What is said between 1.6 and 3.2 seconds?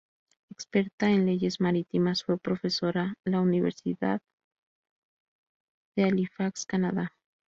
marítimas fue profesora